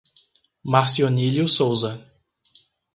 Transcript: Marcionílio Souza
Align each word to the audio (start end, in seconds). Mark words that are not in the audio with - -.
Marcionílio 0.63 1.45
Souza 1.47 2.01